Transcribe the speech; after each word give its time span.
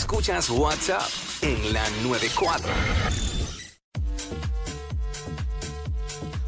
Escuchas 0.00 0.48
WhatsApp 0.48 1.02
en 1.42 1.74
la 1.74 1.82
94. 2.02 2.72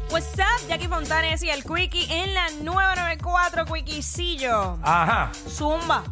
What's 0.09 0.33
up, 0.39 0.67
Jackie 0.67 0.87
Fontanes 0.87 1.43
y 1.43 1.51
el 1.51 1.63
Quickie 1.63 2.07
en 2.11 2.33
la 2.33 2.49
994 2.63 3.65
Quickiecillo. 3.65 4.79
Ajá, 4.81 5.31
Zumba. 5.47 6.03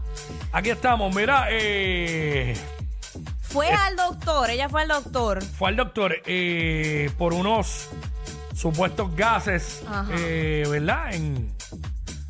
aquí 0.52 0.70
estamos. 0.70 1.14
Mira, 1.16 1.48
eh, 1.50 2.56
Fue 3.42 3.70
al 3.72 3.96
doctor, 3.96 4.52
ella 4.52 4.70
fue 4.70 4.84
al 4.84 4.88
doctor. 4.90 5.44
fue 5.44 5.70
al 5.70 5.76
doctor 5.78 6.16
eh, 6.28 7.10
por 7.18 7.34
unos 7.34 7.88
supuestos 8.56 9.16
gases, 9.16 9.82
Ajá. 9.90 10.06
eh, 10.16 10.64
¿verdad? 10.70 11.12
En, 11.16 11.52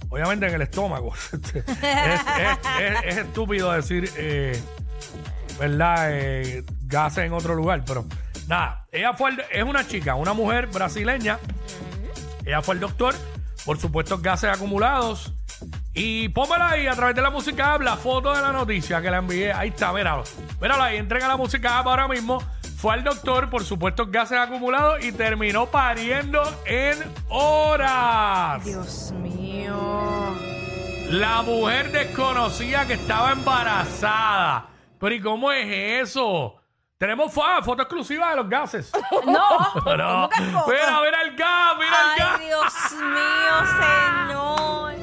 obviamente 0.10 0.48
en 0.48 0.54
el 0.54 0.62
estómago. 0.62 1.14
es, 1.34 1.54
es- 1.54 1.62
es- 2.80 2.98
es 3.06 3.18
estúpido 3.18 3.72
decir, 3.74 4.10
eh, 4.16 4.58
¿verdad? 5.60 6.08
Eh, 6.12 6.64
gases 6.84 7.26
en 7.26 7.34
otro 7.34 7.56
lugar, 7.56 7.84
pero 7.86 8.06
nada. 8.48 8.86
Ella 8.92 9.14
fue, 9.14 9.32
al- 9.32 9.46
es 9.52 9.64
una 9.64 9.88
chica, 9.88 10.16
una 10.16 10.34
mujer 10.34 10.68
brasileña. 10.68 11.40
Ella 12.46 12.62
fue 12.62 12.76
al 12.76 12.80
doctor 12.82 13.16
por 13.66 13.78
supuestos 13.80 14.22
gases 14.22 14.50
acumulados. 14.50 15.34
Y 15.94 16.30
póngala 16.30 16.70
ahí 16.72 16.88
a 16.88 16.94
través 16.96 17.16
de 17.16 17.22
la 17.22 17.30
música 17.30 17.74
app, 17.76 17.82
la 17.82 17.98
foto 17.98 18.34
de 18.34 18.42
la 18.42 18.52
noticia 18.52 19.02
que 19.02 19.12
la 19.12 19.18
envié. 19.18 19.52
Ahí 19.54 19.70
está, 19.70 19.92
míralo. 19.94 20.24
Míralo 20.62 20.82
ahí, 20.84 20.98
entrega 20.98 21.28
la 21.28 21.38
música 21.38 21.78
app 21.80 21.88
ahora 21.88 22.08
mismo. 22.08 22.42
Fue 22.78 22.94
al 22.96 23.04
doctor 23.04 23.50
por 23.52 23.64
supuestos 23.64 24.10
gases 24.10 24.40
acumulados 24.40 25.04
y 25.06 25.12
terminó 25.12 25.68
pariendo 25.68 26.42
en 26.66 26.98
horas. 27.30 28.64
Dios 28.66 29.12
mío. 29.22 29.78
La 31.10 31.42
mujer 31.44 31.92
desconocía 31.92 32.88
que 32.88 32.94
estaba 32.94 33.34
embarazada. 33.34 34.68
Pero 35.02 35.14
¿y 35.16 35.20
cómo 35.22 35.52
es 35.52 35.68
eso? 36.08 36.56
Tenemos 36.98 37.34
fo- 37.34 37.44
ah, 37.44 37.62
foto 37.64 37.82
exclusiva 37.82 38.30
de 38.30 38.36
los 38.38 38.48
gases. 38.50 38.92
No, 39.26 39.34
No. 39.98 40.30
¿cómo 40.30 40.30
que 40.30 40.42
foto? 40.44 40.72
Mira, 40.72 41.02
mira 41.02 41.22
el 41.24 41.36
gas, 41.36 41.74
mira 41.78 41.98
el 42.14 42.20
gas. 42.20 42.40
Ay, 42.40 42.46
Dios 42.46 42.74
mío, 42.94 43.56
señor. 43.82 44.96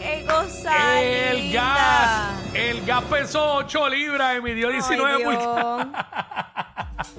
Qué 0.00 0.24
cosa 0.26 1.00
El 1.00 1.36
linda. 1.36 1.60
gas, 1.74 2.54
el 2.54 2.86
gas 2.86 3.04
pesó 3.04 3.54
8 3.56 3.88
libras 3.88 4.38
y 4.38 4.40
midió 4.40 4.68
19 4.70 5.14
Ay, 5.14 5.18
Dios. 5.22 5.34
pulgadas. 5.44 5.88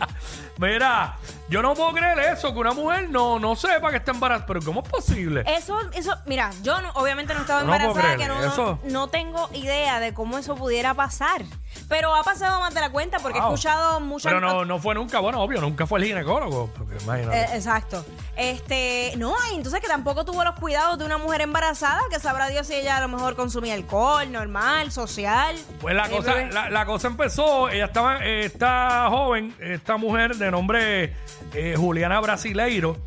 Mira, 0.59 1.17
yo 1.49 1.61
no 1.61 1.75
puedo 1.75 1.91
creer 1.91 2.17
eso, 2.33 2.51
que 2.51 2.59
una 2.59 2.73
mujer 2.73 3.09
no, 3.11 3.37
no 3.37 3.55
sepa 3.55 3.91
que 3.91 3.97
está 3.97 4.09
embarazada. 4.11 4.47
Pero 4.47 4.61
¿cómo 4.63 4.81
es 4.81 4.89
posible? 4.89 5.43
Eso, 5.45 5.79
eso, 5.93 6.15
mira, 6.25 6.49
yo 6.63 6.81
no- 6.81 6.89
obviamente 6.95 7.33
no 7.35 7.41
estaba 7.41 7.61
embarazada, 7.61 8.17
que 8.17 8.27
no, 8.27 8.39
eso. 8.43 8.79
no, 8.83 8.89
no 8.91 9.07
tengo 9.09 9.47
idea 9.53 9.99
de 9.99 10.13
cómo 10.15 10.37
eso 10.39 10.55
pudiera 10.55 10.95
pasar. 10.95 11.43
Pero 11.89 12.13
ha 12.13 12.21
pasado 12.21 12.59
más 12.59 12.73
de 12.73 12.81
la 12.81 12.89
cuenta 12.91 13.19
porque 13.19 13.37
he 13.37 13.41
escuchado 13.41 14.01
muchas 14.01 14.29
Pero 14.33 14.41
no, 14.41 14.65
no 14.65 14.77
fue 14.77 14.93
nunca, 14.93 15.19
bueno, 15.19 15.39
obvio, 15.41 15.61
nunca 15.61 15.87
fue 15.87 15.99
el 15.99 16.05
ginecólogo. 16.05 16.69
Porque 16.77 16.97
imagínate. 17.01 17.39
Eh, 17.39 17.47
exacto. 17.55 18.03
Este, 18.35 19.13
no, 19.17 19.33
y 19.51 19.55
entonces 19.55 19.79
que 19.79 19.87
tampoco 19.87 20.25
tuvo 20.25 20.43
los 20.43 20.55
cuidados 20.59 20.99
de 20.99 21.05
una 21.05 21.17
mujer 21.17 21.41
embarazada, 21.41 22.01
que 22.11 22.19
sabrá 22.19 22.49
Dios 22.49 22.67
si 22.67 22.73
ella 22.75 22.97
a 22.97 23.01
lo 23.01 23.07
mejor 23.07 23.35
consumía 23.37 23.73
alcohol, 23.73 24.29
normal, 24.31 24.91
social. 24.91 25.55
Pues 25.79 25.95
la 25.95 26.07
Eh, 26.07 26.09
cosa, 26.11 26.33
bebé. 26.33 26.51
la, 26.51 26.69
la 26.69 26.85
cosa 26.85 27.07
empezó, 27.07 27.69
ella 27.69 27.85
estaba, 27.85 28.19
eh, 28.25 28.45
esta 28.45 29.07
joven, 29.09 29.55
esta 29.59 29.95
mujer 29.97 30.35
de 30.35 30.51
nombre 30.51 31.15
eh, 31.53 31.75
Juliana 31.77 32.19
Brasileiro, 32.19 32.97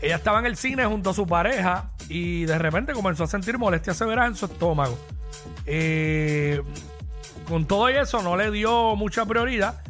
ella 0.00 0.16
estaba 0.16 0.38
en 0.38 0.46
el 0.46 0.56
cine 0.56 0.86
junto 0.86 1.10
a 1.10 1.14
su 1.14 1.26
pareja 1.26 1.90
y 2.08 2.44
de 2.44 2.58
repente 2.58 2.92
comenzó 2.92 3.24
a 3.24 3.26
sentir 3.26 3.58
molestias 3.58 3.96
severas 3.96 4.28
en 4.28 4.36
su 4.36 4.46
estómago. 4.46 4.96
Eh, 5.66 6.62
con 7.50 7.66
todo 7.66 7.90
y 7.90 7.94
eso 7.94 8.22
no 8.22 8.36
le 8.36 8.50
dio 8.50 8.96
mucha 8.96 9.26
prioridad 9.26 9.82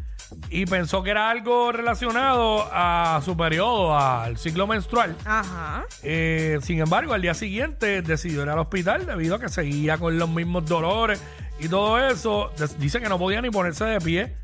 y 0.49 0.67
pensó 0.67 1.03
que 1.03 1.11
era 1.11 1.31
algo 1.31 1.73
relacionado 1.73 2.69
a 2.73 3.21
su 3.25 3.37
periodo, 3.37 3.97
al 3.97 4.37
ciclo 4.37 4.67
menstrual. 4.67 5.17
Ajá. 5.25 5.85
Eh, 6.03 6.59
sin 6.63 6.81
embargo, 6.81 7.13
al 7.15 7.23
día 7.23 7.35
siguiente 7.35 8.03
decidió 8.03 8.43
ir 8.43 8.49
al 8.49 8.59
hospital 8.59 9.07
debido 9.07 9.37
a 9.37 9.41
que 9.41 9.49
seguía 9.49 9.99
con 9.99 10.19
los 10.19 10.29
mismos 10.29 10.67
dolores 10.67 11.23
y 11.59 11.69
todo 11.69 11.99
eso. 11.99 12.53
Dice 12.79 13.01
que 13.01 13.09
no 13.09 13.19
podía 13.19 13.41
ni 13.43 13.51
ponerse 13.51 13.85
de 13.85 14.01
pie, 14.01 14.37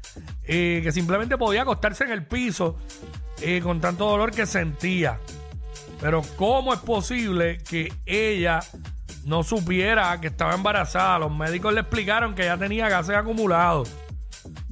eh, 0.45 0.81
que 0.83 0.93
simplemente 0.93 1.37
podía 1.37 1.63
acostarse 1.63 2.05
en 2.05 2.11
el 2.11 2.25
piso 2.27 2.79
eh, 3.41 3.61
con 3.63 3.81
tanto 3.81 4.09
dolor 4.09 4.31
que 4.31 4.47
sentía. 4.47 5.19
Pero 6.01 6.23
¿cómo 6.37 6.75
es 6.75 6.81
posible 6.81 7.59
que 7.59 7.93
ella 8.05 8.61
no 9.27 9.43
supiera 9.43 10.19
que 10.21 10.29
estaba 10.29 10.55
embarazada? 10.55 11.19
Los 11.19 11.31
médicos 11.37 11.75
le 11.75 11.81
explicaron 11.81 12.35
que 12.35 12.43
ella 12.43 12.57
tenía 12.57 12.89
gases 12.89 13.17
acumulados. 13.17 13.91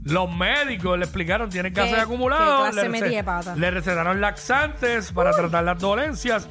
Los 0.05 0.31
médicos 0.35 0.97
le 0.99 1.05
explicaron 1.05 1.51
tiene 1.51 1.71
gases 1.71 1.95
¿Qué- 1.95 2.01
acumulados. 2.01 2.67
qué 2.67 2.73
clase 2.73 2.89
le, 2.89 3.01
metí 3.01 3.15
de 3.17 3.25
pata? 3.25 3.57
le 3.57 3.71
recetaron 3.71 4.21
laxantes 4.21 5.11
para 5.13 5.33
tratar 5.33 5.65
las 5.65 5.79
dolencias 5.79 6.49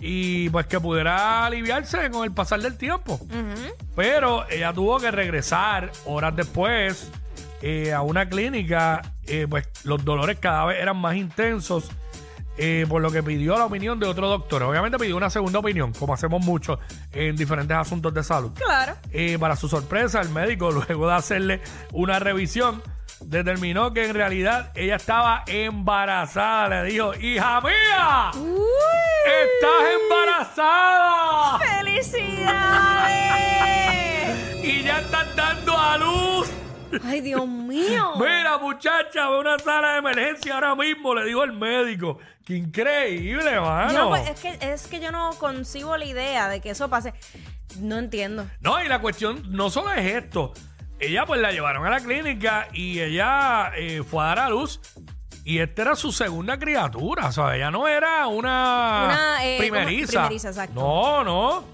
y 0.00 0.50
pues 0.50 0.66
que 0.66 0.80
pudiera 0.80 1.46
aliviarse 1.46 2.10
con 2.10 2.24
el 2.24 2.32
pasar 2.32 2.60
del 2.60 2.76
tiempo. 2.76 3.20
Pero 3.94 4.48
ella 4.50 4.72
tuvo 4.72 4.98
que 4.98 5.10
regresar 5.10 5.92
horas 6.04 6.34
después 6.34 7.10
eh, 7.62 7.92
a 7.92 8.02
una 8.02 8.28
clínica, 8.28 9.00
eh, 9.26 9.46
pues 9.48 9.68
los 9.84 10.04
dolores 10.04 10.38
cada 10.40 10.64
vez 10.66 10.80
eran 10.82 10.96
más 10.96 11.14
intensos, 11.14 11.88
eh, 12.56 12.86
por 12.88 13.02
lo 13.02 13.10
que 13.10 13.22
pidió 13.22 13.56
la 13.56 13.66
opinión 13.66 13.98
de 13.98 14.06
otro 14.06 14.28
doctor. 14.28 14.62
Obviamente 14.62 14.98
pidió 14.98 15.16
una 15.16 15.30
segunda 15.30 15.58
opinión, 15.58 15.92
como 15.92 16.14
hacemos 16.14 16.44
mucho 16.44 16.78
en 17.12 17.36
diferentes 17.36 17.76
asuntos 17.76 18.14
de 18.14 18.22
salud. 18.22 18.52
Claro. 18.54 18.94
Eh, 19.10 19.38
para 19.38 19.56
su 19.56 19.68
sorpresa, 19.68 20.20
el 20.20 20.28
médico, 20.30 20.70
luego 20.88 21.08
de 21.08 21.14
hacerle 21.14 21.60
una 21.92 22.18
revisión, 22.18 22.82
determinó 23.20 23.92
que 23.92 24.06
en 24.06 24.14
realidad 24.14 24.70
ella 24.74 24.96
estaba 24.96 25.44
embarazada. 25.46 26.82
Le 26.82 26.90
dijo, 26.90 27.14
hija 27.14 27.60
mía, 27.60 28.30
estás 28.32 29.84
embarazada 30.02 31.58
¡Felicidades! 31.58 32.34
y 34.62 34.82
ya 34.82 35.00
estás 35.00 35.36
dando. 35.36 35.73
Ay, 37.04 37.20
Dios 37.20 37.46
mío. 37.46 38.12
Mira, 38.18 38.58
muchacha, 38.58 39.28
ve 39.28 39.38
una 39.38 39.58
sala 39.58 39.92
de 39.92 39.98
emergencia 39.98 40.54
ahora 40.54 40.74
mismo, 40.74 41.14
le 41.14 41.24
dijo 41.24 41.42
el 41.42 41.52
médico. 41.52 42.18
Qué 42.44 42.56
increíble, 42.56 43.58
mano. 43.60 43.92
Yo 43.92 43.98
no, 43.98 44.08
pues, 44.10 44.28
es, 44.28 44.40
que, 44.40 44.58
es 44.60 44.86
que 44.86 45.00
yo 45.00 45.10
no 45.10 45.30
concibo 45.38 45.96
la 45.96 46.04
idea 46.04 46.48
de 46.48 46.60
que 46.60 46.70
eso 46.70 46.88
pase. 46.88 47.14
No 47.78 47.98
entiendo. 47.98 48.46
No, 48.60 48.82
y 48.82 48.88
la 48.88 49.00
cuestión 49.00 49.42
no 49.48 49.70
solo 49.70 49.92
es 49.92 50.04
esto. 50.14 50.52
Ella 51.00 51.26
pues 51.26 51.40
la 51.40 51.50
llevaron 51.52 51.84
a 51.86 51.90
la 51.90 52.00
clínica 52.00 52.68
y 52.72 53.00
ella 53.00 53.72
eh, 53.76 54.02
fue 54.08 54.22
a 54.22 54.26
dar 54.28 54.38
a 54.40 54.48
luz. 54.50 54.80
Y 55.44 55.58
esta 55.58 55.82
era 55.82 55.96
su 55.96 56.10
segunda 56.12 56.58
criatura, 56.58 57.30
¿sabes? 57.32 57.56
Ella 57.56 57.70
no 57.70 57.86
era 57.86 58.26
una, 58.28 59.04
Una, 59.04 59.44
eh, 59.44 59.58
primeriza. 59.58 60.20
primeriza, 60.22 60.48
exacto. 60.48 60.80
No, 60.80 61.22
no. 61.24 61.64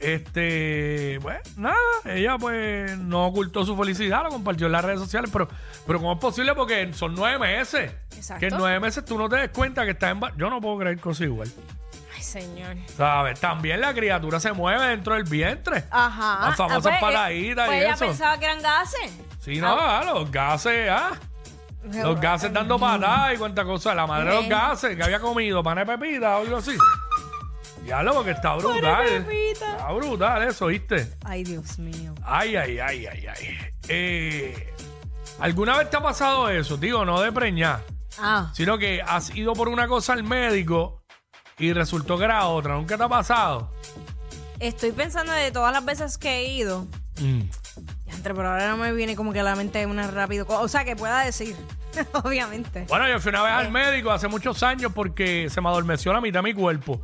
Este, 0.00 1.18
bueno, 1.20 1.40
nada, 1.56 1.76
ella 2.06 2.38
pues 2.38 2.96
no 2.96 3.26
ocultó 3.26 3.64
su 3.66 3.76
felicidad, 3.76 4.22
lo 4.22 4.30
compartió 4.30 4.66
en 4.66 4.72
las 4.72 4.82
redes 4.84 4.98
sociales, 4.98 5.30
pero, 5.30 5.46
pero 5.86 5.98
¿cómo 5.98 6.14
es 6.14 6.18
posible? 6.18 6.54
Porque 6.54 6.92
son 6.94 7.14
nueve 7.14 7.38
meses. 7.38 7.92
Exacto. 8.16 8.40
Que 8.40 8.46
en 8.46 8.56
nueve 8.56 8.80
meses 8.80 9.04
tú 9.04 9.18
no 9.18 9.28
te 9.28 9.36
des 9.36 9.50
cuenta 9.50 9.84
que 9.84 9.90
estás 9.90 10.12
en... 10.12 10.20
Yo 10.38 10.48
no 10.48 10.58
puedo 10.60 10.78
creer 10.78 10.98
cosas 10.98 11.26
igual. 11.26 11.50
Ay, 12.16 12.22
señor. 12.22 12.76
¿Sabes? 12.96 13.38
También 13.40 13.80
la 13.82 13.92
criatura 13.92 14.40
se 14.40 14.52
mueve 14.52 14.86
dentro 14.86 15.14
del 15.14 15.24
vientre. 15.24 15.84
Ajá. 15.90 16.48
Las 16.48 16.56
famosas 16.56 16.78
Ah, 16.78 16.82
pues, 16.82 16.94
eh, 16.94 16.98
pataditas 17.00 17.66
pues 17.66 17.78
y 17.78 17.80
ella 17.84 17.94
eso. 17.94 18.06
pensaba 18.06 18.38
que 18.38 18.44
eran 18.46 18.62
gases. 18.62 19.12
Sí, 19.40 19.60
no, 19.60 19.76
ah, 19.78 20.02
los 20.04 20.30
gases, 20.30 20.88
ah. 20.90 21.10
Los 21.92 22.20
gases 22.20 22.52
dando 22.52 22.78
patadas 22.78 23.34
y 23.34 23.36
cuánta 23.38 23.64
cosa. 23.64 23.94
La 23.94 24.06
madre 24.06 24.30
de 24.30 24.34
los 24.36 24.48
gases 24.48 24.96
que 24.96 25.02
había 25.02 25.18
comido, 25.20 25.62
pan 25.62 25.76
de 25.76 25.86
pepita 25.86 26.38
o 26.38 26.42
algo 26.42 26.56
así. 26.58 26.72
Diablo, 27.84 28.14
porque 28.14 28.30
está 28.32 28.54
brutal. 28.56 29.24
pepita. 29.26 29.72
Está 29.72 29.92
brutal 29.92 30.42
eso, 30.48 30.66
¿viste? 30.66 31.08
Ay, 31.24 31.44
Dios 31.44 31.78
mío. 31.78 32.14
Ay, 32.22 32.56
ay, 32.56 32.78
ay, 32.78 33.06
ay, 33.06 33.26
ay. 33.26 33.58
Eh, 33.88 34.74
¿Alguna 35.40 35.76
vez 35.78 35.88
te 35.90 35.96
ha 35.96 36.02
pasado 36.02 36.48
eso? 36.48 36.76
Digo, 36.76 37.04
no 37.04 37.20
de 37.20 37.32
preñar, 37.32 37.82
Ah. 38.18 38.50
sino 38.54 38.76
que 38.78 39.00
has 39.02 39.34
ido 39.34 39.54
por 39.54 39.68
una 39.68 39.88
cosa 39.88 40.12
al 40.12 40.22
médico 40.22 41.02
y 41.58 41.72
resultó 41.72 42.18
que 42.18 42.24
era 42.24 42.46
otra. 42.46 42.74
¿Nunca 42.74 42.96
te 42.98 43.02
ha 43.04 43.08
pasado? 43.08 43.72
Estoy 44.58 44.92
pensando 44.92 45.32
de 45.32 45.50
todas 45.50 45.72
las 45.72 45.84
veces 45.84 46.18
que 46.18 46.40
he 46.40 46.52
ido. 46.52 46.86
Mm. 47.20 47.42
Diantre, 48.04 48.34
pero 48.34 48.50
ahora 48.50 48.68
no 48.68 48.76
me 48.76 48.92
viene 48.92 49.16
como 49.16 49.32
que 49.32 49.40
a 49.40 49.42
la 49.42 49.56
mente 49.56 49.84
una 49.86 50.06
rápido. 50.10 50.46
O 50.48 50.68
sea, 50.68 50.84
que 50.84 50.96
pueda 50.96 51.24
decir. 51.24 51.56
Obviamente. 52.24 52.84
Bueno, 52.88 53.08
yo 53.08 53.18
fui 53.20 53.30
una 53.30 53.42
vez 53.42 53.52
Eh. 53.52 53.54
al 53.56 53.70
médico 53.70 54.10
hace 54.10 54.28
muchos 54.28 54.62
años 54.62 54.92
porque 54.94 55.48
se 55.50 55.60
me 55.62 55.68
adormeció 55.70 56.12
la 56.12 56.20
mitad 56.20 56.40
de 56.40 56.44
mi 56.44 56.54
cuerpo. 56.54 57.00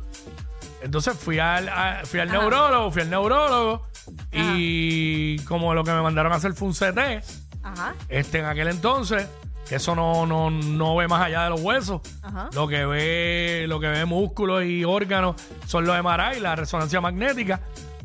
Entonces 0.81 1.17
fui 1.17 1.39
al, 1.39 1.67
a- 1.69 2.01
fui 2.05 2.19
al 2.19 2.29
Ajá. 2.29 2.37
neurólogo, 2.39 2.91
fui 2.91 3.01
al 3.01 3.09
neurólogo 3.09 3.87
y 4.31 5.39
como 5.39 5.73
lo 5.73 5.83
que 5.83 5.91
me 5.91 6.01
mandaron 6.01 6.31
a 6.33 6.35
hacer 6.35 6.53
fue 6.53 6.67
un 6.67 6.73
CT, 6.73 7.23
Ajá. 7.63 7.95
este, 8.09 8.39
en 8.39 8.45
aquel 8.45 8.67
entonces, 8.67 9.27
que 9.67 9.75
eso 9.75 9.95
no, 9.95 10.25
no, 10.25 10.49
no 10.49 10.95
ve 10.95 11.07
más 11.07 11.21
allá 11.23 11.43
de 11.45 11.49
los 11.49 11.61
huesos. 11.61 12.01
Ajá. 12.23 12.49
Lo 12.53 12.67
que 12.67 12.85
ve, 12.85 13.65
lo 13.67 13.79
que 13.79 13.87
ve 13.87 14.05
músculos 14.05 14.63
y 14.63 14.83
órganos 14.85 15.35
son 15.65 15.85
los 15.85 15.97
MRI, 16.01 16.39
la 16.39 16.55
resonancia 16.55 17.01
magnética. 17.01 17.59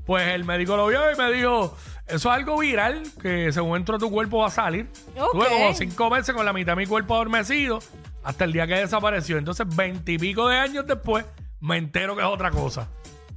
Pues 0.06 0.28
el 0.30 0.44
médico 0.44 0.76
lo 0.76 0.88
vio 0.88 1.12
y 1.12 1.16
me 1.16 1.30
dijo, 1.32 1.76
eso 2.08 2.28
es 2.30 2.36
algo 2.36 2.58
viral, 2.58 3.02
que 3.20 3.52
según 3.52 3.76
entró 3.76 3.98
tu 3.98 4.10
cuerpo 4.10 4.38
va 4.38 4.48
a 4.48 4.50
salir. 4.50 4.88
Ok. 5.16 5.32
Tuve 5.32 5.48
como 5.48 5.74
cinco 5.74 6.10
meses 6.10 6.34
con 6.34 6.44
la 6.44 6.52
mitad 6.52 6.72
de 6.72 6.76
mi 6.76 6.86
cuerpo 6.86 7.14
adormecido 7.14 7.78
hasta 8.24 8.44
el 8.44 8.52
día 8.52 8.66
que 8.66 8.74
desapareció. 8.74 9.38
Entonces, 9.38 9.64
veintipico 9.76 10.48
de 10.48 10.56
años 10.56 10.84
después, 10.88 11.24
me 11.62 11.78
entero 11.78 12.14
que 12.14 12.20
es 12.22 12.28
otra 12.28 12.50
cosa. 12.50 12.88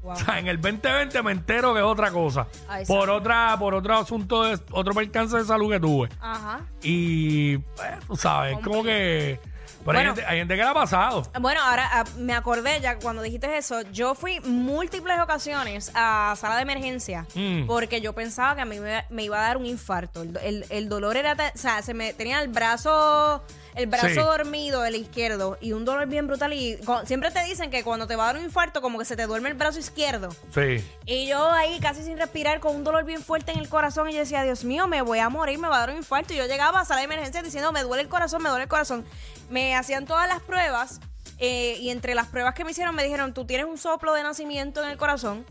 Wow. 0.02 0.12
O 0.14 0.16
sea, 0.18 0.38
en 0.38 0.48
el 0.48 0.62
2020 0.62 1.24
me 1.24 1.32
entero 1.32 1.74
que 1.74 1.80
es 1.80 1.86
otra 1.86 2.12
cosa. 2.12 2.46
Ay, 2.70 2.86
por 2.86 3.10
otra, 3.10 3.56
por 3.58 3.74
otro 3.74 3.96
asunto, 3.98 4.44
de, 4.44 4.60
otro 4.72 4.94
percance 4.94 5.36
de 5.38 5.46
salud 5.46 5.72
que 5.72 5.80
tuve. 5.80 6.10
Ajá. 6.22 6.60
Y, 6.84 7.58
pues, 7.58 8.00
tú 8.06 8.16
sabes, 8.16 8.60
como 8.60 8.84
que... 8.84 9.40
Pero 9.84 10.00
hay, 10.00 10.06
Bueno. 10.06 10.16
gente, 10.16 10.26
hay 10.32 10.38
gente 10.40 10.56
que 10.56 10.62
le 10.64 10.68
ha 10.70 10.74
pasado. 10.74 11.24
Bueno, 11.40 11.60
ahora 11.64 11.88
ah, 11.92 12.04
me 12.18 12.34
acordé 12.34 12.82
ya 12.82 12.98
cuando 12.98 13.22
dijiste 13.22 13.56
eso. 13.58 13.82
Yo 13.92 14.16
fui 14.16 14.40
múltiples 14.42 15.20
ocasiones 15.20 15.92
a 15.94 16.34
sala 16.38 16.56
de 16.56 16.64
emergencia 16.64 17.26
Mm. 17.36 17.66
porque 17.68 18.02
yo 18.02 18.14
pensaba 18.14 18.56
que 18.56 18.62
a 18.62 18.66
mí 18.66 18.80
me, 18.80 19.06
me 19.12 19.24
iba 19.24 19.38
a 19.38 19.42
dar 19.42 19.58
un 19.58 19.66
infarto. 19.68 20.24
El, 20.24 20.38
el- 20.44 20.66
el 20.70 20.90
dolor 20.90 21.18
era, 21.18 21.34
o 21.34 21.58
sea, 21.58 21.82
se 21.84 21.94
me 21.94 22.14
tenía 22.14 22.42
el 22.42 22.48
brazo, 22.48 23.44
el 23.76 23.88
brazo 23.88 24.08
Sí. 24.08 24.16
dormido, 24.16 24.86
el 24.86 24.96
izquierdo, 24.96 25.58
y 25.60 25.74
un 25.74 25.84
dolor 25.86 26.08
bien 26.08 26.28
brutal. 26.28 26.54
Y 26.54 26.80
siempre 27.06 27.30
te 27.32 27.44
dicen 27.44 27.70
que 27.70 27.84
cuando 27.84 28.08
te 28.08 28.16
va 28.16 28.24
a 28.24 28.28
dar 28.28 28.38
un 28.38 28.44
infarto, 28.44 28.82
como 28.82 28.98
que 29.00 29.06
se 29.06 29.16
te 29.16 29.26
duerme 29.28 29.50
el 29.50 29.56
brazo 29.56 29.80
izquierdo. 29.80 30.30
Sí. 30.54 30.84
Y 31.06 31.28
yo 31.28 31.52
ahí 31.52 31.80
casi 31.80 32.04
sin 32.04 32.18
respirar, 32.18 32.60
con 32.60 32.76
un 32.76 32.84
dolor 32.84 33.04
bien 33.04 33.22
fuerte 33.22 33.52
en 33.52 33.60
el 33.60 33.68
corazón, 33.70 34.10
y 34.10 34.14
yo 34.14 34.20
decía, 34.20 34.44
Dios 34.44 34.64
mío, 34.64 34.88
me 34.88 35.02
voy 35.02 35.20
a 35.20 35.30
morir, 35.30 35.60
me 35.60 35.68
va 35.68 35.76
a 35.78 35.80
dar 35.80 35.90
un 35.92 35.98
infarto. 35.98 36.34
Y 36.34 36.38
yo 36.38 36.46
llegaba 36.46 36.80
a 36.80 36.86
sala 36.86 37.00
de 37.02 37.06
emergencia 37.06 37.42
diciendo, 37.44 37.72
me 37.72 37.84
duele 37.84 38.04
el 38.04 38.10
corazón, 38.10 38.42
me 38.42 38.50
duele 38.50 38.64
el 38.64 38.70
corazón. 38.70 39.06
Me 39.50 39.76
hacían 39.76 40.06
todas 40.06 40.28
las 40.30 40.42
pruebas, 40.42 41.02
eh, 41.38 41.78
y 41.82 41.90
entre 41.90 42.16
las 42.16 42.28
pruebas 42.28 42.54
que 42.54 42.64
me 42.64 42.72
hicieron, 42.72 42.96
me 42.96 43.04
dijeron, 43.04 43.34
tú 43.34 43.46
tienes 43.46 43.66
un 43.68 43.78
soplo 43.78 44.14
de 44.14 44.24
nacimiento 44.24 44.82
en 44.84 44.90
el 44.90 44.98
corazón. 44.98 45.46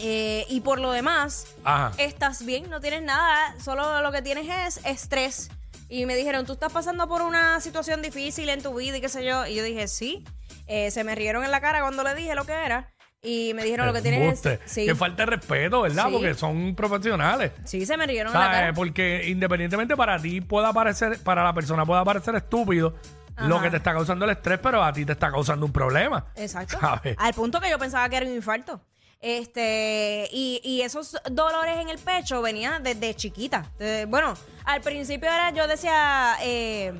eh, 0.00 0.46
y 0.48 0.60
por 0.60 0.78
lo 0.78 0.92
demás, 0.92 1.44
Ajá. 1.64 1.90
estás 1.98 2.44
bien, 2.46 2.70
no 2.70 2.80
tienes 2.80 3.02
nada, 3.02 3.56
solo 3.60 4.00
lo 4.00 4.12
que 4.12 4.22
tienes 4.22 4.46
es 4.78 4.84
estrés. 4.86 5.50
Y 5.88 6.06
me 6.06 6.16
dijeron, 6.16 6.44
tú 6.44 6.52
estás 6.52 6.72
pasando 6.72 7.08
por 7.08 7.22
una 7.22 7.60
situación 7.60 8.02
difícil 8.02 8.48
en 8.50 8.62
tu 8.62 8.74
vida 8.74 8.98
y 8.98 9.00
qué 9.00 9.08
sé 9.08 9.24
yo. 9.24 9.46
Y 9.46 9.54
yo 9.54 9.62
dije, 9.62 9.88
sí. 9.88 10.24
Eh, 10.66 10.90
se 10.90 11.02
me 11.02 11.14
rieron 11.14 11.44
en 11.44 11.50
la 11.50 11.60
cara 11.60 11.80
cuando 11.80 12.04
le 12.04 12.14
dije 12.14 12.34
lo 12.34 12.44
que 12.44 12.52
era. 12.52 12.92
Y 13.22 13.52
me 13.54 13.64
dijeron, 13.64 13.86
lo 13.86 13.92
que 13.92 14.06
Embuste. 14.06 14.60
es... 14.64 14.70
Sí. 14.70 14.86
Que 14.86 14.94
falta 14.94 15.24
de 15.24 15.26
respeto, 15.26 15.82
¿verdad? 15.82 16.06
Sí. 16.06 16.12
Porque 16.12 16.34
son 16.34 16.74
profesionales. 16.76 17.52
Sí, 17.64 17.84
se 17.84 17.96
me 17.96 18.06
rieron 18.06 18.32
en 18.32 18.38
la 18.38 18.50
cara. 18.50 18.72
Porque 18.74 19.24
independientemente 19.28 19.96
para 19.96 20.20
ti 20.20 20.40
pueda 20.40 20.72
parecer, 20.72 21.18
para 21.22 21.42
la 21.42 21.52
persona 21.52 21.84
pueda 21.84 22.04
parecer 22.04 22.36
estúpido 22.36 22.94
lo 23.38 23.60
que 23.60 23.70
te 23.70 23.76
está 23.78 23.92
causando 23.92 24.24
el 24.24 24.32
estrés, 24.32 24.58
pero 24.62 24.82
a 24.82 24.92
ti 24.92 25.04
te 25.04 25.12
está 25.12 25.30
causando 25.30 25.64
un 25.64 25.72
problema. 25.72 26.26
Exacto. 26.36 26.78
¿Sabes? 26.80 27.16
Al 27.18 27.34
punto 27.34 27.60
que 27.60 27.70
yo 27.70 27.78
pensaba 27.78 28.08
que 28.08 28.16
era 28.16 28.26
un 28.26 28.34
infarto. 28.34 28.80
Este, 29.20 30.28
y, 30.32 30.60
y 30.64 30.82
esos 30.82 31.16
dolores 31.30 31.76
en 31.78 31.88
el 31.88 31.98
pecho 31.98 32.40
venían 32.42 32.82
desde 32.82 33.14
chiquita. 33.14 33.66
De- 33.78 34.06
bueno, 34.06 34.34
al 34.64 34.80
principio 34.80 35.28
era, 35.28 35.50
yo 35.50 35.66
decía, 35.66 36.36
eh, 36.42 36.92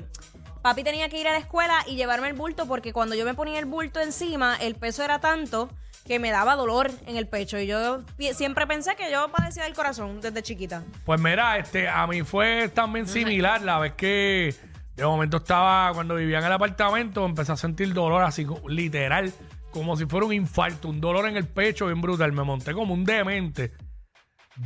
papi 0.61 0.83
tenía 0.83 1.09
que 1.09 1.19
ir 1.19 1.27
a 1.27 1.31
la 1.31 1.37
escuela 1.39 1.83
y 1.87 1.95
llevarme 1.95 2.27
el 2.27 2.33
bulto 2.33 2.65
porque 2.67 2.93
cuando 2.93 3.15
yo 3.15 3.25
me 3.25 3.33
ponía 3.33 3.59
el 3.59 3.65
bulto 3.65 3.99
encima, 3.99 4.55
el 4.57 4.75
peso 4.75 5.03
era 5.03 5.19
tanto 5.19 5.69
que 6.05 6.17
me 6.19 6.31
daba 6.31 6.55
dolor 6.55 6.91
en 7.07 7.17
el 7.17 7.27
pecho. 7.27 7.59
Y 7.59 7.67
yo 7.67 8.01
pi- 8.17 8.33
siempre 8.33 8.65
pensé 8.67 8.95
que 8.95 9.11
yo 9.11 9.29
padecía 9.31 9.63
del 9.63 9.73
corazón 9.73 10.21
desde 10.21 10.41
chiquita. 10.41 10.83
Pues 11.05 11.19
mira, 11.21 11.57
este, 11.57 11.87
a 11.87 12.05
mí 12.07 12.23
fue 12.23 12.69
también 12.69 13.07
similar 13.07 13.61
la 13.61 13.79
vez 13.79 13.93
que 13.93 14.55
de 14.95 15.05
momento 15.05 15.37
estaba, 15.37 15.93
cuando 15.93 16.15
vivía 16.15 16.39
en 16.39 16.45
el 16.45 16.51
apartamento, 16.51 17.25
empecé 17.25 17.51
a 17.53 17.55
sentir 17.57 17.93
dolor 17.93 18.23
así, 18.23 18.43
co- 18.45 18.61
literal, 18.67 19.31
como 19.71 19.95
si 19.95 20.05
fuera 20.05 20.25
un 20.25 20.33
infarto, 20.33 20.89
un 20.89 20.99
dolor 20.99 21.27
en 21.27 21.37
el 21.37 21.47
pecho 21.47 21.87
bien 21.87 22.01
brutal. 22.01 22.31
Me 22.31 22.43
monté 22.43 22.73
como 22.73 22.93
un 22.93 23.05
demente, 23.05 23.71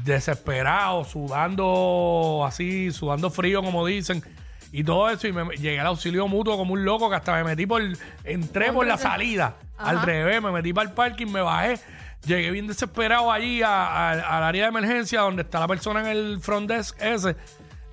desesperado, 0.04 1.04
sudando 1.04 2.44
así, 2.46 2.92
sudando 2.92 3.30
frío, 3.30 3.62
como 3.62 3.86
dicen. 3.86 4.24
Y 4.72 4.84
todo 4.84 5.08
eso, 5.08 5.28
y 5.28 5.34
me 5.34 5.46
llegué 5.56 5.80
al 5.80 5.86
auxilio 5.86 6.28
mutuo 6.28 6.58
como 6.58 6.74
un 6.74 6.84
loco 6.84 7.08
que 7.08 7.16
hasta 7.16 7.36
me 7.36 7.44
metí 7.44 7.68
por, 7.68 7.80
entré 8.24 8.74
por 8.74 8.88
la 8.88 8.98
salida, 8.98 9.56
al 9.78 10.02
revés, 10.02 10.42
me 10.42 10.52
metí 10.52 10.74
para 10.74 10.90
el 10.90 10.96
parking, 10.96 11.28
me 11.28 11.42
bajé, 11.42 11.80
llegué 12.26 12.50
bien 12.50 12.66
desesperado 12.66 13.32
allí 13.32 13.62
al 13.62 14.44
área 14.44 14.64
de 14.64 14.70
emergencia 14.70 15.22
donde 15.22 15.44
está 15.44 15.60
la 15.60 15.68
persona 15.68 16.00
en 16.00 16.08
el 16.08 16.40
front 16.40 16.68
desk 16.68 17.00
ese, 17.00 17.36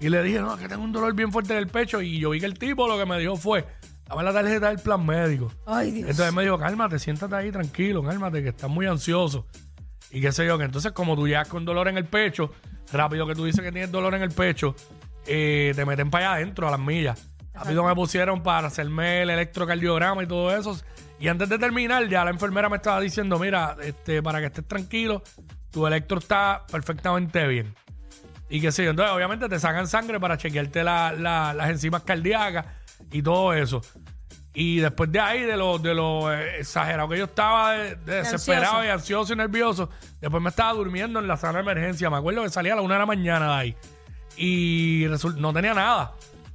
y 0.01 0.09
le 0.09 0.23
dije, 0.23 0.41
no, 0.41 0.57
que 0.57 0.69
tengo 0.69 0.83
un 0.83 0.93
dolor 0.93 1.13
bien 1.13 1.31
fuerte 1.31 1.53
en 1.53 1.59
el 1.59 1.67
pecho, 1.67 2.01
y 2.01 2.19
yo 2.19 2.31
vi 2.31 2.41
que 2.41 2.47
el 2.47 2.59
tipo 2.59 2.89
lo 2.89 2.97
que 2.97 3.05
me 3.05 3.19
dijo 3.19 3.37
fue, 3.37 3.67
dame 4.11 4.23
la 4.25 4.33
tarjeta 4.33 4.69
del 4.69 4.79
plan 4.81 5.07
médico. 5.07 5.51
Ay, 5.67 5.91
Dios. 5.93 6.11
Entonces 6.11 6.35
me 6.35 6.43
dijo, 6.43 6.59
cálmate, 6.59 6.99
siéntate 6.99 7.35
ahí 7.35 7.51
tranquilo, 7.51 8.03
cálmate, 8.03 8.43
que 8.43 8.51
estás 8.51 8.69
muy 8.69 8.87
ansioso. 8.87 9.47
Y 10.11 10.21
qué 10.21 10.33
sé 10.33 10.45
yo, 10.47 10.59
que 10.59 10.65
entonces 10.65 10.93
como 10.93 11.15
tú 11.17 11.27
llegas 11.29 11.49
con 11.49 11.65
dolor 11.65 11.89
en 11.89 11.97
el 11.97 12.05
pecho, 12.05 12.53
rápido 12.93 13.27
que 13.27 13.35
tú 13.35 13.45
dices 13.45 13.61
que 13.63 13.71
tienes 13.73 13.91
dolor 13.91 14.15
en 14.15 14.23
el 14.23 14.31
pecho, 14.31 14.75
eh, 15.27 15.73
te 15.77 15.85
meten 15.87 16.11
para 16.11 16.27
allá 16.33 16.35
adentro, 16.37 16.67
a 16.69 16.71
las 16.73 16.81
millas. 16.81 17.31
Rápido 17.55 17.85
me 17.85 17.95
pusieron 17.95 18.43
para 18.43 18.67
hacerme 18.69 19.23
el 19.23 19.31
electrocardiograma 19.31 20.23
y 20.23 20.27
todo 20.27 20.55
eso. 20.57 20.79
Y 21.21 21.29
antes 21.29 21.49
de 21.49 21.59
terminar, 21.59 22.09
ya 22.09 22.25
la 22.25 22.31
enfermera 22.31 22.69
me 22.69 22.77
estaba 22.77 23.01
diciendo, 23.01 23.39
mira, 23.39 23.77
este, 23.83 24.23
para 24.23 24.41
que 24.41 24.47
estés 24.47 24.67
tranquilo, 24.67 25.23
tu 25.71 25.87
electro 25.87 26.19
está 26.19 26.65
perfectamente 26.71 27.47
bien. 27.47 27.75
Y 28.49 28.61
qué 28.61 28.73
sé 28.73 28.83
yo, 28.85 28.91
entonces 28.91 29.15
obviamente 29.15 29.49
te 29.49 29.61
sacan 29.61 29.87
sangre 29.87 30.19
para 30.19 30.37
chequearte 30.37 30.83
la- 30.83 31.13
la- 31.13 31.55
las 31.55 31.71
enzimas 31.71 32.03
cardíacas 32.03 32.67
y 33.11 33.23
todo 33.23 33.53
eso. 33.53 33.81
Y 34.53 34.81
después 34.81 35.13
de 35.13 35.21
ahí, 35.21 35.43
de 35.43 35.57
lo, 35.57 35.79
de 35.79 35.95
lo 35.95 36.33
eh, 36.33 36.59
exagerado 36.59 37.09
que 37.09 37.19
yo 37.19 37.25
estaba, 37.27 37.73
de, 37.73 37.95
de 37.97 38.15
desesperado 38.17 38.85
y 38.85 38.89
ansioso 38.89 39.33
y 39.33 39.37
nervioso, 39.37 39.89
después 40.21 40.43
me 40.43 40.49
estaba 40.51 40.73
durmiendo 40.73 41.21
en 41.21 41.29
la 41.29 41.37
sala 41.37 41.55
de 41.55 41.71
emergencia. 41.71 42.11
Me 42.11 42.17
acuerdo 42.17 42.43
que 42.43 42.51
salía 42.51 42.73
a 42.73 42.77
la 42.77 42.83
una 42.83 42.95
de 42.95 43.01
la 43.01 43.07
mañana 43.07 43.47
de 43.47 43.53
ahí. 43.61 43.77
Y 44.37 45.05
resul- 45.07 45.37
no 45.37 45.53
tenía 45.53 45.73
nada. 45.75 46.13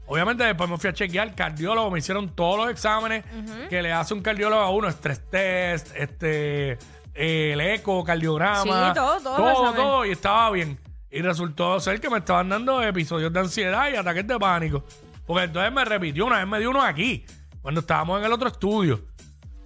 Obviamente 0.08 0.44
después 0.44 0.70
me 0.70 0.78
fui 0.78 0.90
a 0.90 0.94
chequear, 0.94 1.34
cardiólogo, 1.36 1.90
me 1.90 2.00
hicieron 2.00 2.30
todos 2.30 2.58
los 2.58 2.70
exámenes 2.70 3.24
que 3.70 3.82
le 3.82 3.92
hace 3.92 4.14
un 4.14 4.22
cardiólogo 4.22 4.62
a 4.62 4.70
uno, 4.70 4.88
estrés 4.88 5.22
test, 5.32 5.96
este, 5.96 6.74
eh, 7.16 7.54
el 7.54 7.62
eco, 7.62 8.04
cardiograma, 8.04 8.62
Sí, 8.62 8.70
todo, 8.94 9.20
todo 9.20 9.36
todo, 9.38 9.74
todo, 9.74 10.06
y 10.06 10.12
estaba 10.12 10.52
bien. 10.52 10.78
Y 11.10 11.22
resultó 11.22 11.80
ser 11.80 12.00
que 12.02 12.10
me 12.10 12.18
estaban 12.20 12.50
dando 12.50 12.84
episodios 12.84 13.32
de 13.34 13.40
ansiedad 13.40 13.90
y 13.92 13.96
ataques 13.96 14.28
de 14.28 14.38
pánico. 14.38 14.84
Porque 15.26 15.44
entonces 15.46 15.72
me 15.74 15.86
repitió, 15.86 16.26
una 16.26 16.38
vez 16.40 16.48
me 16.48 16.60
dio 16.60 16.70
uno 16.70 16.82
aquí, 16.82 17.26
cuando 17.62 17.82
estábamos 17.82 18.20
en 18.20 18.26
el 18.26 18.32
otro 18.34 18.48
estudio. 18.48 19.06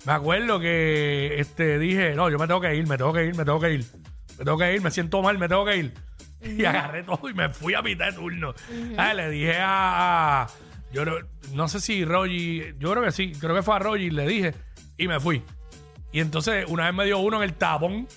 Me 0.05 0.13
acuerdo 0.13 0.59
que 0.59 1.39
este, 1.39 1.77
dije, 1.77 2.13
no, 2.15 2.29
yo 2.29 2.37
me 2.39 2.47
tengo 2.47 2.61
que 2.61 2.73
ir, 2.75 2.87
me 2.87 2.97
tengo 2.97 3.11
que 3.11 3.25
ir, 3.25 3.35
me 3.35 3.43
tengo 3.43 3.59
que 3.59 3.73
ir. 3.73 3.85
Me 4.37 4.45
tengo 4.45 4.57
que 4.57 4.73
ir, 4.73 4.81
me 4.81 4.91
siento 4.91 5.21
mal, 5.21 5.37
me 5.37 5.49
tengo 5.49 5.65
que 5.65 5.75
ir. 5.77 5.93
Y 6.41 6.63
agarré 6.63 7.03
todo 7.03 7.29
y 7.29 7.33
me 7.33 7.49
fui 7.49 7.73
a 7.73 7.81
mitad 7.81 8.05
de 8.07 8.13
turno. 8.13 8.53
Ah, 8.97 9.13
le 9.13 9.29
dije 9.29 9.57
a, 9.59 10.43
a- 10.43 10.47
yo 10.93 11.03
no, 11.03 11.15
no 11.53 11.67
sé 11.67 11.81
si 11.81 12.05
Rogi, 12.05 12.63
yo 12.79 12.91
creo 12.91 13.03
que 13.03 13.11
sí, 13.11 13.33
creo 13.33 13.53
que 13.53 13.61
fue 13.61 13.75
a 13.75 13.79
Rogi, 13.79 14.09
le 14.09 14.25
dije, 14.25 14.53
y 14.97 15.07
me 15.09 15.19
fui. 15.19 15.43
Y 16.11 16.21
entonces 16.21 16.65
una 16.67 16.85
vez 16.85 16.93
me 16.95 17.05
dio 17.05 17.19
uno 17.19 17.37
en 17.37 17.43
el 17.43 17.53
tapón, 17.53 18.07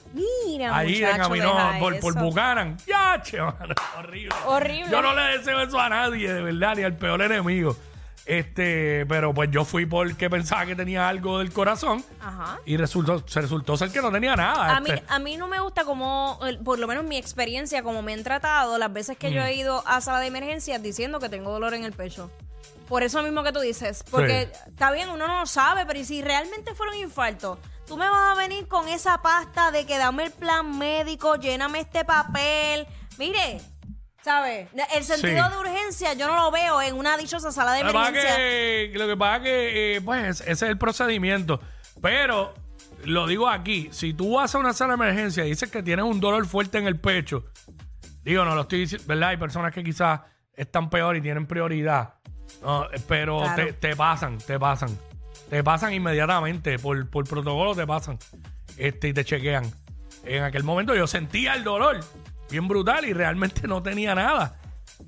Mira, 0.47 0.75
ahí 0.77 0.95
muchacho, 1.03 1.19
camino 1.23 1.55
deja 1.55 1.79
por, 1.79 2.01
por 2.01 2.13
eso. 2.15 2.25
Buchanan. 2.25 2.79
Ya, 2.87 3.21
che, 3.23 3.39
mano, 3.41 3.75
horrible. 3.99 4.35
Horrible. 4.47 4.91
Yo 4.91 5.03
no 5.03 5.15
le 5.15 5.39
deseo 5.39 5.61
eso 5.61 5.79
a 5.79 5.89
nadie, 5.91 6.33
de 6.33 6.43
verdad, 6.43 6.75
ni 6.77 6.83
al 6.85 6.97
peor 6.97 7.21
enemigo. 7.21 7.77
Este, 8.25 9.05
pero 9.07 9.35
pues 9.35 9.51
yo 9.51 9.65
fui 9.65 9.85
porque 9.85 10.31
pensaba 10.31 10.65
que 10.65 10.77
tenía 10.77 11.09
algo 11.09 11.41
del 11.41 11.53
corazón 11.53 12.05
Ajá. 12.21 12.61
y 12.65 12.77
resultó, 12.77 13.23
se 13.27 13.41
resultó 13.41 13.77
ser 13.77 13.91
que 13.91 14.01
no 14.01 14.13
tenía 14.13 14.37
nada. 14.37 14.77
A 14.77 14.81
mí, 14.81 14.91
este. 14.91 15.05
a 15.09 15.19
mí 15.19 15.37
no 15.37 15.49
me 15.49 15.59
gusta 15.59 15.85
como, 15.85 16.39
el- 16.47 16.59
por 16.61 16.79
lo 16.79 16.87
menos 16.87 17.05
mi 17.05 17.17
experiencia, 17.17 17.83
como 17.83 18.01
me 18.01 18.15
han 18.15 18.23
tratado 18.23 18.79
las 18.79 18.93
veces 18.93 19.19
que 19.19 19.31
Mm. 19.31 19.33
yo 19.35 19.43
he 19.43 19.55
ido 19.55 19.83
a 19.87 20.01
sala 20.01 20.21
de 20.21 20.29
emergencias 20.29 20.81
diciendo 20.83 21.19
que 21.19 21.29
tengo 21.29 21.51
dolor 21.51 21.75
en 21.75 21.85
el 21.85 21.93
pecho. 21.93 22.31
Por 22.89 23.03
eso 23.03 23.23
mismo 23.23 23.43
que 23.43 23.53
tú 23.53 23.61
dices. 23.61 24.05
Porque 24.11 24.49
está 24.69 24.93
bien, 24.93 25.09
uno 25.09 25.27
no 25.27 25.41
lo 25.41 25.47
sabe, 25.47 25.85
pero 25.85 25.99
¿y 25.99 26.05
si 26.05 26.23
realmente 26.23 26.75
fuera 26.75 26.93
un 26.93 26.99
infarto? 27.01 27.59
Tú 27.87 27.97
me 27.97 28.09
vas 28.09 28.37
a 28.37 28.41
venir 28.41 28.69
con 28.69 28.89
esa 28.89 29.21
pasta 29.23 29.71
de 29.71 29.85
que 29.87 29.99
dame 29.99 30.25
el 30.25 30.31
plan 30.33 30.79
médico, 30.79 31.37
lléname 31.37 31.81
este 31.81 32.05
papel. 32.05 32.87
Mire, 33.19 33.61
¿sabes? 34.23 34.69
El 34.95 35.05
sentido 35.05 35.45
Sí. 35.47 35.53
de 35.53 35.59
urgencia 35.59 36.15
yo 36.15 36.27
no 36.29 36.37
lo 36.37 36.51
veo 36.51 36.81
en 36.81 36.95
una 36.97 37.17
dichosa 37.17 37.51
sala 37.53 37.73
de 37.73 37.81
Lo 37.83 37.89
que 37.89 37.93
pasa 37.95 38.09
emergencia. 38.11 38.37
que, 38.37 38.93
lo 38.95 39.07
que 39.09 39.17
pasa 39.17 39.37
es 39.37 39.43
que, 39.43 39.97
eh, 39.97 40.01
pues, 40.01 40.41
ese 40.41 40.51
es 40.53 40.62
el 40.62 40.79
procedimiento. 40.79 41.61
Pero, 42.01 42.55
lo 43.05 43.27
digo 43.27 43.49
aquí, 43.49 43.89
si 43.93 44.15
tú 44.15 44.37
vas 44.37 44.55
a 44.55 44.59
una 44.59 44.73
sala 44.73 44.97
de 44.97 45.03
emergencia 45.05 45.45
y 45.45 45.51
dices 45.51 45.71
que 45.71 45.83
tienes 45.83 46.05
un 46.05 46.21
dolor 46.21 46.47
fuerte 46.47 46.79
en 46.79 46.87
el 46.87 46.99
pecho, 47.01 47.45
Digo, 48.25 48.45
no 48.45 48.55
lo 48.55 48.61
estoy 48.61 48.79
diciendo, 48.79 49.05
¿verdad? 49.09 49.31
Hay 49.31 49.37
personas 49.37 49.75
que 49.75 49.83
quizás 49.83 50.21
están 50.55 50.89
peor 50.89 51.17
y 51.17 51.21
tienen 51.21 51.45
prioridad. 51.45 52.15
No, 52.62 52.85
eh, 52.85 53.01
pero 53.09 53.41
Claro. 53.41 53.67
te, 53.67 53.73
te 53.73 53.97
pasan, 53.97 54.39
te 54.39 54.61
pasan. 54.61 54.97
Te 55.52 55.62
pasan 55.62 55.92
inmediatamente. 55.92 56.78
Por, 56.78 57.11
por 57.11 57.28
protocolo 57.28 57.75
te 57.75 57.87
pasan. 57.87 58.18
Este, 58.78 59.09
y 59.09 59.12
te 59.12 59.23
chequean. 59.23 59.71
En 60.25 60.44
aquel 60.44 60.64
momento 60.64 60.94
yo 60.94 61.06
sentía 61.06 61.52
el 61.52 61.62
dolor 61.62 62.00
bien 62.50 62.66
brutal 62.68 63.04
y 63.04 63.12
realmente 63.12 63.68
no 63.68 63.82
tenía 63.82 64.14
nada. 64.14 64.56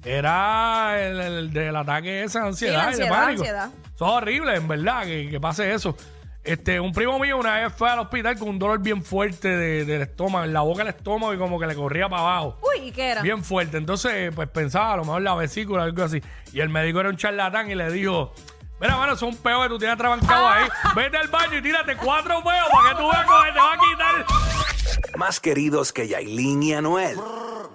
Era 0.05 1.01
el, 1.03 1.19
el 1.19 1.51
del 1.51 1.75
ataque 1.75 2.11
de 2.11 2.23
ansiedad, 2.25 2.53
y 2.93 2.97
de 2.97 3.05
ansiedad, 3.05 3.11
pánico. 3.11 3.41
ansiedad. 3.41 3.71
Eso 3.95 4.05
es 4.05 4.13
horrible, 4.13 4.55
en 4.57 4.69
verdad, 4.69 5.05
que, 5.05 5.31
que 5.31 5.41
pase 5.41 5.73
eso. 5.73 5.97
Este, 6.43 6.79
un 6.79 6.93
primo 6.93 7.19
mío 7.19 7.39
una 7.39 7.61
vez 7.61 7.73
fue 7.73 7.89
al 7.89 8.01
hospital 8.01 8.39
con 8.39 8.51
un 8.51 8.59
dolor 8.59 8.79
bien 8.81 9.03
fuerte 9.03 9.49
de- 9.49 9.87
del 9.87 10.03
estómago, 10.03 10.45
en 10.45 10.53
la 10.53 10.61
boca 10.61 10.85
del 10.85 10.95
estómago 10.95 11.33
y 11.33 11.39
como 11.39 11.59
que 11.59 11.67
le 11.67 11.75
corría 11.75 12.07
para 12.11 12.21
abajo. 12.21 12.59
Uy, 12.61 12.89
¿y 12.89 12.93
qué 12.93 13.13
era? 13.13 13.23
Bien 13.23 13.43
fuerte. 13.43 13.79
Entonces, 13.79 14.31
pues 14.35 14.47
pensaba 14.51 14.93
a 14.93 14.97
lo 14.99 15.05
mejor 15.05 15.23
la 15.23 15.35
vesícula 15.37 15.81
o 15.81 15.85
algo 15.87 16.03
así. 16.05 16.21
Y 16.53 16.61
el 16.61 16.69
médico 16.69 17.01
era 17.01 17.09
un 17.09 17.17
charlatán 17.17 17.71
y 17.71 17.75
le 17.75 17.91
dijo: 17.91 18.35
Mira, 18.81 18.97
mano, 18.97 19.17
son 19.17 19.37
peos 19.37 19.63
que 19.63 19.69
tú 19.69 19.79
tienes 19.79 19.97
trabancado 19.97 20.49
ahí. 20.49 20.69
Vete 20.97 21.17
al 21.17 21.29
baño 21.29 21.59
y 21.59 21.63
tírate 21.63 21.97
cuatro 21.97 22.43
peos 22.43 22.69
para 22.71 22.91
que 22.91 22.97
tú 22.97 23.09
veas 23.09 23.27
cómo 23.27 23.43
te 23.45 23.59
va 23.59 23.73
a 23.73 23.79
quitar. 23.79 25.17
Más 25.17 25.41
queridos 25.41 25.93
que 25.93 26.09
Yailin 26.09 26.63
y 26.63 26.75
Anuel. 26.75 27.17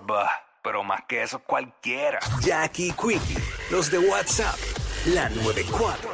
Bah, 0.05 0.29
pero 0.61 0.83
más 0.83 1.01
que 1.07 1.23
eso 1.23 1.39
cualquiera. 1.39 2.19
Jackie 2.41 2.91
Quickie, 2.91 3.37
los 3.71 3.89
de 3.89 3.99
WhatsApp, 3.99 4.55
la 5.05 5.29
94. 5.29 6.09